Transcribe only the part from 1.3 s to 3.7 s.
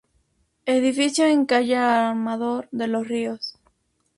calle Amador de los Ríos.